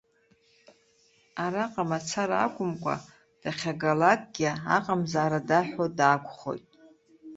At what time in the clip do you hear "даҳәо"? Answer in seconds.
5.47-5.85